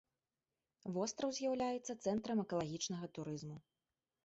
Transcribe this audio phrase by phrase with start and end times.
[0.95, 3.57] Востраў з'яўляецца цэнтрам экалагічнага турызму.